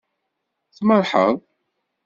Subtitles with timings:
[0.75, 1.35] Tmerrḥeḍ.